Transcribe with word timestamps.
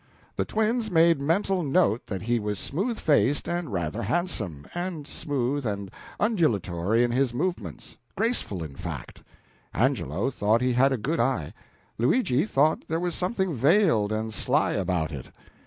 The 0.35 0.45
twins 0.45 0.89
made 0.89 1.21
mental 1.21 1.61
note 1.61 2.07
that 2.07 2.23
he 2.23 2.39
was 2.39 2.57
smooth 2.57 2.97
faced 2.99 3.47
and 3.47 3.71
rather 3.71 4.01
handsome, 4.01 4.65
and 4.73 5.05
smooth 5.07 5.63
and 5.63 5.91
undulatory 6.19 7.03
in 7.03 7.11
his 7.11 7.35
movements 7.35 7.97
graceful, 8.17 8.63
in 8.63 8.75
fact. 8.75 9.21
Angelo 9.75 10.31
thought 10.31 10.61
he 10.61 10.73
had 10.73 10.91
a 10.91 10.97
good 10.97 11.19
eye; 11.19 11.53
Luigi 11.99 12.45
thought 12.47 12.81
there 12.87 12.99
was 12.99 13.13
something 13.13 13.53
veiled 13.53 14.11
and 14.11 14.33
sly 14.33 14.71
about 14.71 15.11
it. 15.11 15.27